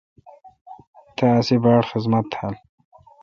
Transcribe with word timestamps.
تا 1.15 1.27
اسی 1.39 1.55
باڑ 1.63 1.81
خذمت 1.89 2.25
تھال۔ 2.33 2.55